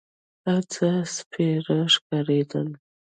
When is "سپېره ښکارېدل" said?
1.15-2.67